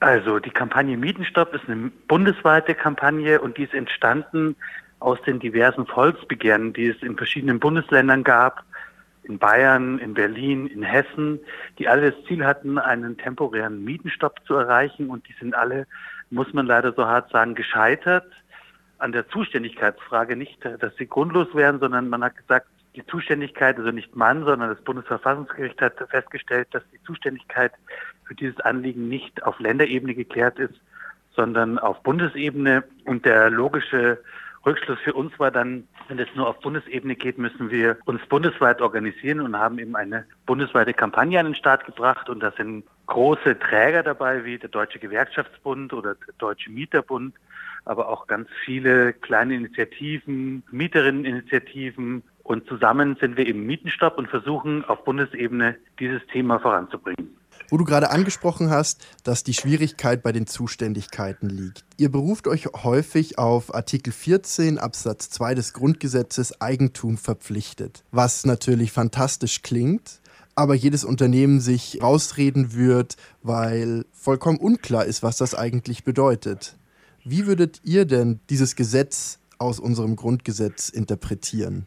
[0.00, 4.56] Also die Kampagne Mietenstopp ist eine bundesweite Kampagne und die ist entstanden
[4.98, 8.64] aus den diversen Volksbegehren, die es in verschiedenen Bundesländern gab,
[9.24, 11.38] in Bayern, in Berlin, in Hessen,
[11.78, 15.10] die alle das Ziel hatten, einen temporären Mietenstopp zu erreichen.
[15.10, 15.86] Und die sind alle,
[16.30, 18.24] muss man leider so hart sagen, gescheitert
[18.98, 20.34] an der Zuständigkeitsfrage.
[20.34, 24.70] Nicht, dass sie grundlos wären, sondern man hat gesagt, die Zuständigkeit, also nicht man, sondern
[24.70, 27.72] das Bundesverfassungsgericht hat festgestellt, dass die Zuständigkeit
[28.30, 30.80] für dieses Anliegen nicht auf Länderebene geklärt ist,
[31.34, 32.84] sondern auf Bundesebene.
[33.04, 34.18] Und der logische
[34.64, 38.80] Rückschluss für uns war dann, wenn es nur auf Bundesebene geht, müssen wir uns bundesweit
[38.82, 42.28] organisieren und haben eben eine bundesweite Kampagne an den Start gebracht.
[42.28, 47.34] Und da sind große Träger dabei, wie der Deutsche Gewerkschaftsbund oder der Deutsche Mieterbund,
[47.84, 52.22] aber auch ganz viele kleine Initiativen, Mieterinneninitiativen.
[52.44, 57.39] Und zusammen sind wir im Mietenstopp und versuchen auf Bundesebene dieses Thema voranzubringen.
[57.70, 61.84] Wo du gerade angesprochen hast, dass die Schwierigkeit bei den Zuständigkeiten liegt.
[61.96, 68.90] Ihr beruft euch häufig auf Artikel 14 Absatz 2 des Grundgesetzes Eigentum verpflichtet, was natürlich
[68.90, 70.20] fantastisch klingt,
[70.56, 76.76] aber jedes Unternehmen sich rausreden wird, weil vollkommen unklar ist, was das eigentlich bedeutet.
[77.24, 81.86] Wie würdet ihr denn dieses Gesetz aus unserem Grundgesetz interpretieren?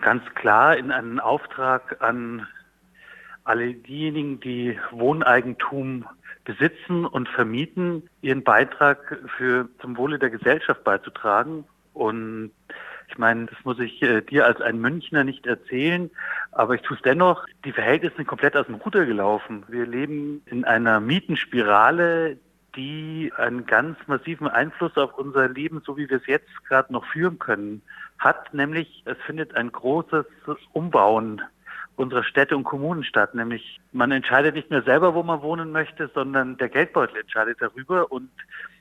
[0.00, 2.46] Ganz klar in einen Auftrag an
[3.44, 6.06] alle diejenigen, die Wohneigentum
[6.44, 11.64] besitzen und vermieten, ihren Beitrag für zum Wohle der Gesellschaft beizutragen.
[11.92, 12.50] Und
[13.08, 16.10] ich meine, das muss ich äh, dir als ein Münchner nicht erzählen,
[16.52, 17.46] aber ich tue es dennoch.
[17.64, 19.64] Die Verhältnisse sind komplett aus dem Ruder gelaufen.
[19.68, 22.38] Wir leben in einer Mietenspirale,
[22.76, 27.04] die einen ganz massiven Einfluss auf unser Leben, so wie wir es jetzt gerade noch
[27.06, 27.82] führen können,
[28.18, 28.52] hat.
[28.52, 30.26] Nämlich, es findet ein großes
[30.72, 31.42] Umbauen
[31.96, 33.34] unserer Städte und Kommunen statt.
[33.34, 38.10] Nämlich, man entscheidet nicht mehr selber, wo man wohnen möchte, sondern der Geldbeutel entscheidet darüber
[38.10, 38.30] und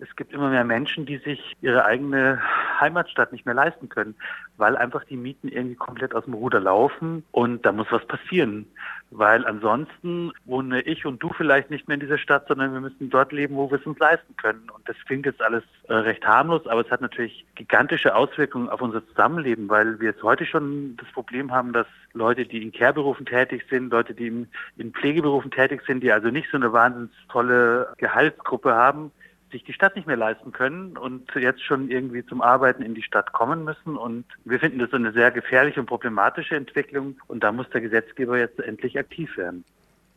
[0.00, 2.40] es gibt immer mehr Menschen, die sich ihre eigene
[2.80, 4.16] Heimatstadt nicht mehr leisten können,
[4.56, 8.66] weil einfach die Mieten irgendwie komplett aus dem Ruder laufen und da muss was passieren.
[9.10, 13.10] Weil ansonsten wohne ich und du vielleicht nicht mehr in dieser Stadt, sondern wir müssen
[13.10, 14.68] dort leben, wo wir es uns leisten können.
[14.74, 18.82] Und das klingt jetzt alles äh, recht harmlos, aber es hat natürlich gigantische Auswirkungen auf
[18.82, 23.26] unser Zusammenleben, weil wir jetzt heute schon das Problem haben, dass Leute, die in Care-Berufen
[23.26, 27.92] tätig sind, Leute, die in, Pflegeberufen tätig sind, die also nicht so eine wahnsinnig tolle
[27.98, 29.12] Gehaltsgruppe haben,
[29.54, 33.02] sich die Stadt nicht mehr leisten können und jetzt schon irgendwie zum Arbeiten in die
[33.02, 33.96] Stadt kommen müssen.
[33.96, 37.16] Und wir finden das eine sehr gefährliche und problematische Entwicklung.
[37.28, 39.64] Und da muss der Gesetzgeber jetzt endlich aktiv werden.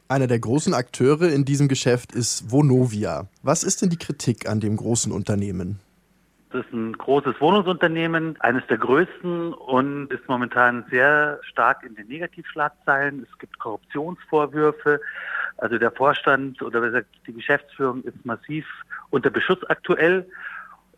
[0.10, 3.28] Einer der großen Akteure in diesem Geschäft ist Vonovia.
[3.44, 5.80] Was ist denn die Kritik an dem großen Unternehmen?
[6.52, 12.08] Das ist ein großes Wohnungsunternehmen, eines der größten und ist momentan sehr stark in den
[12.08, 13.28] Negativschlagzeilen.
[13.30, 15.02] Es gibt Korruptionsvorwürfe.
[15.58, 18.66] Also der Vorstand oder gesagt, die Geschäftsführung ist massiv
[19.10, 20.26] unter Beschuss aktuell.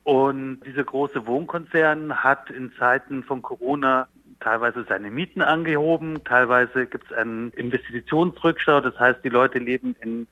[0.03, 4.07] Und dieser große Wohnkonzern hat in Zeiten von Corona
[4.39, 10.27] teilweise seine Mieten angehoben, teilweise gibt es einen Investitionsrückschau, das heißt, die Leute leben in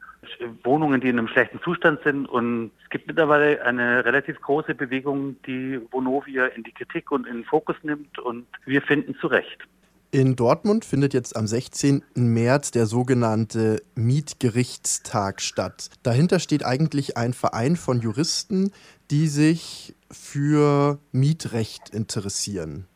[0.64, 5.36] Wohnungen, die in einem schlechten Zustand sind und es gibt mittlerweile eine relativ große Bewegung,
[5.46, 9.68] die Vonovia in die Kritik und in den Fokus nimmt und wir finden zu Recht.
[10.12, 12.02] In Dortmund findet jetzt am 16.
[12.16, 15.90] März der sogenannte Mietgerichtstag statt.
[16.04, 18.72] Dahinter steht eigentlich ein Verein von Juristen,
[19.12, 22.88] die sich für Mietrecht interessieren.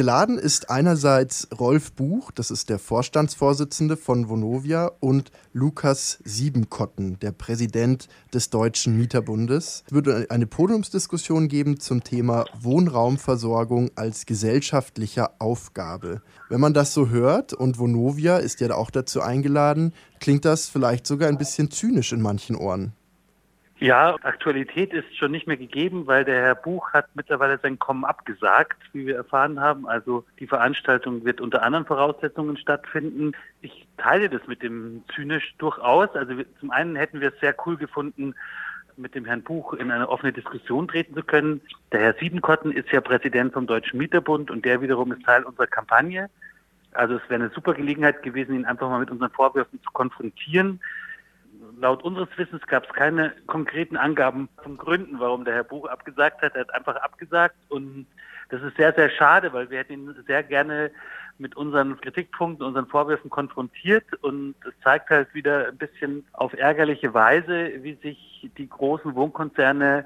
[0.00, 7.32] Geladen ist einerseits Rolf Buch, das ist der Vorstandsvorsitzende von Vonovia, und Lukas Siebenkotten, der
[7.32, 9.84] Präsident des Deutschen Mieterbundes.
[9.86, 16.22] Es würde eine Podiumsdiskussion geben zum Thema Wohnraumversorgung als gesellschaftlicher Aufgabe.
[16.48, 21.06] Wenn man das so hört, und Vonovia ist ja auch dazu eingeladen, klingt das vielleicht
[21.06, 22.94] sogar ein bisschen zynisch in manchen Ohren.
[23.80, 28.04] Ja, Aktualität ist schon nicht mehr gegeben, weil der Herr Buch hat mittlerweile sein Kommen
[28.04, 29.88] abgesagt, wie wir erfahren haben.
[29.88, 33.32] Also die Veranstaltung wird unter anderen Voraussetzungen stattfinden.
[33.62, 36.10] Ich teile das mit dem zynisch durchaus.
[36.14, 38.34] Also zum einen hätten wir es sehr cool gefunden,
[38.98, 41.62] mit dem Herrn Buch in eine offene Diskussion treten zu können.
[41.90, 45.66] Der Herr Siebenkotten ist ja Präsident vom Deutschen Mieterbund und der wiederum ist Teil unserer
[45.66, 46.28] Kampagne.
[46.92, 50.80] Also es wäre eine super Gelegenheit gewesen, ihn einfach mal mit unseren Vorwürfen zu konfrontieren
[51.80, 56.42] laut unseres Wissens gab es keine konkreten Angaben von Gründen, warum der Herr Buch abgesagt
[56.42, 56.54] hat.
[56.54, 58.06] Er hat einfach abgesagt und
[58.50, 60.90] das ist sehr, sehr schade, weil wir hätten ihn sehr gerne
[61.38, 67.14] mit unseren Kritikpunkten, unseren Vorwürfen konfrontiert und es zeigt halt wieder ein bisschen auf ärgerliche
[67.14, 70.04] Weise, wie sich die großen Wohnkonzerne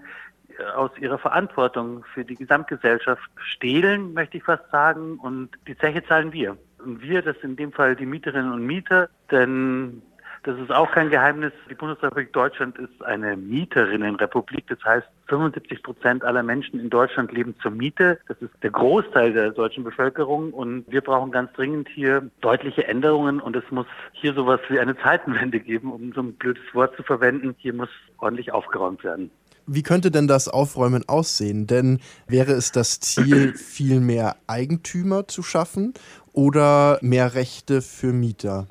[0.59, 6.05] äh, aus ihrer Verantwortung für die Gesamtgesellschaft stehlen, möchte ich fast sagen, und die Zeche
[6.05, 6.56] zahlen wir.
[6.79, 10.03] Und wir, das sind in dem Fall die Mieterinnen und Mieter, denn
[10.44, 11.52] Das ist auch kein Geheimnis.
[11.70, 14.67] Die Bundesrepublik Deutschland ist eine Mieterinnenrepublik.
[14.69, 18.19] Das heißt, 75 Prozent aller Menschen in Deutschland leben zur Miete.
[18.29, 20.52] Das ist der Großteil der deutschen Bevölkerung.
[20.52, 23.41] Und wir brauchen ganz dringend hier deutliche Änderungen.
[23.41, 27.02] Und es muss hier sowas wie eine Zeitenwende geben, um so ein blödes Wort zu
[27.02, 27.55] verwenden.
[27.56, 27.88] Hier muss
[28.19, 29.31] ordentlich aufgeräumt werden.
[29.67, 31.67] Wie könnte denn das Aufräumen aussehen?
[31.67, 35.94] Denn wäre es das Ziel, viel mehr Eigentümer zu schaffen
[36.35, 38.69] oder mehr Rechte für Mieter?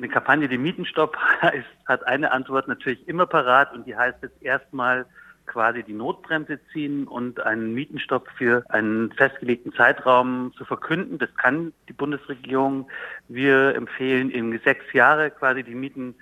[0.00, 4.42] Eine Kampagne, die Mietenstopp heißt, hat eine Antwort natürlich immer parat und die heißt jetzt
[4.42, 5.04] erstmal
[5.44, 11.18] quasi die Notbremse ziehen und einen Mietenstopp für einen festgelegten Zeitraum zu verkünden.
[11.18, 12.88] Das kann die Bundesregierung.
[13.28, 16.14] Wir empfehlen in sechs Jahre quasi die Mieten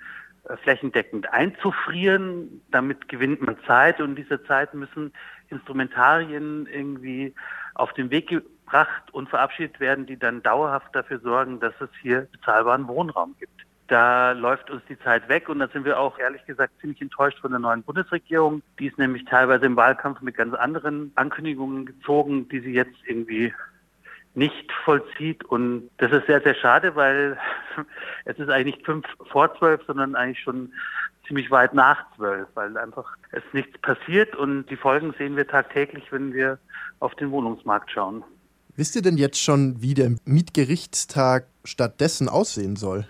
[0.49, 2.61] äh, flächendeckend einzufrieren.
[2.71, 5.13] Damit gewinnt man Zeit und in dieser Zeit müssen
[5.47, 7.33] Instrumentarien irgendwie
[7.75, 12.27] auf den Weg gebracht und verabschiedet werden, die dann dauerhaft dafür sorgen, dass es hier
[12.33, 13.68] bezahlbaren Wohnraum gibt.
[13.89, 17.39] Da läuft uns die Zeit weg und da sind wir auch ehrlich gesagt ziemlich enttäuscht
[17.39, 18.61] von der neuen Bundesregierung.
[18.79, 23.51] Die ist nämlich teilweise im Wahlkampf mit ganz anderen Ankündigungen gezogen, die sie jetzt irgendwie
[24.35, 25.43] nicht vollzieht.
[25.43, 27.37] Und das ist sehr, sehr schade, weil
[28.25, 30.71] es ist eigentlich nicht fünf vor zwölf, sondern eigentlich schon
[31.27, 36.11] ziemlich weit nach zwölf, weil einfach es nichts passiert und die Folgen sehen wir tagtäglich,
[36.11, 36.59] wenn wir
[36.99, 38.23] auf den Wohnungsmarkt schauen.
[38.75, 43.07] Wisst ihr denn jetzt schon, wie der Mietgerichtstag stattdessen aussehen soll?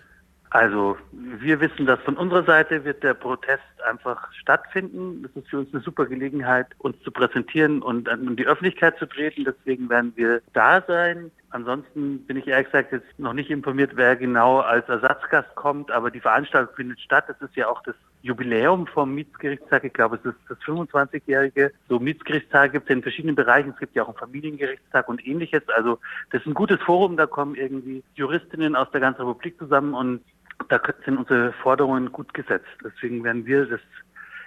[0.52, 5.22] Also wir wissen, dass von unserer Seite wird der Protest einfach stattfinden.
[5.22, 9.06] Das ist für uns eine super Gelegenheit, uns zu präsentieren und in die Öffentlichkeit zu
[9.06, 9.46] treten.
[9.46, 11.30] Deswegen werden wir da sein.
[11.52, 16.12] Ansonsten bin ich ehrlich gesagt jetzt noch nicht informiert, wer genau als Ersatzgast kommt, aber
[16.12, 17.26] die Veranstaltung findet statt.
[17.28, 19.84] Es ist ja auch das Jubiläum vom Mietsgerichtstag.
[19.84, 21.72] Ich glaube, es ist das 25-jährige.
[21.88, 23.72] So Mietsgerichtstage gibt es in verschiedenen Bereichen.
[23.72, 25.68] Es gibt ja auch einen Familiengerichtstag und ähnliches.
[25.70, 26.00] Also
[26.32, 27.18] das ist ein gutes Forum.
[27.18, 30.22] Da kommen irgendwie Juristinnen aus der ganzen Republik zusammen und
[30.68, 32.68] da sind unsere Forderungen gut gesetzt.
[32.84, 33.80] Deswegen werden wir das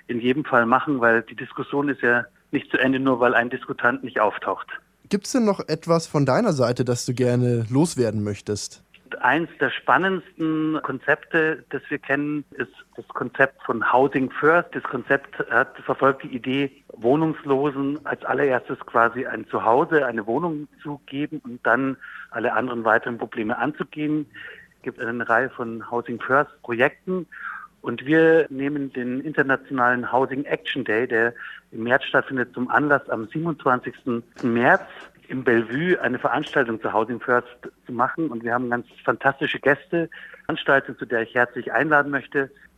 [0.06, 3.50] in jedem Fall machen, weil die Diskussion ist ja nicht zu Ende, nur weil ein
[3.50, 4.66] Diskutant nicht auftaucht.
[5.08, 8.82] Gibt es denn noch etwas von deiner Seite, das du gerne loswerden möchtest?
[9.20, 14.70] Eins der spannendsten Konzepte, das wir kennen, ist das Konzept von Housing First.
[14.72, 20.98] Das Konzept hat verfolgt die Idee, Wohnungslosen als allererstes quasi ein Zuhause, eine Wohnung zu
[21.04, 21.98] geben und dann
[22.30, 24.26] alle anderen weiteren Probleme anzugehen
[24.82, 27.26] gibt eine Reihe von Housing First Projekten.
[27.80, 31.34] Und wir nehmen den internationalen Housing Action Day, der
[31.72, 33.94] im März stattfindet, zum Anlass am 27.
[34.42, 34.82] März
[35.28, 37.48] im Bellevue eine Veranstaltung zu Housing First
[37.86, 38.28] zu machen.
[38.28, 40.08] Und wir haben ganz fantastische Gäste,
[40.44, 42.50] Veranstaltung, zu der ich herzlich einladen möchte.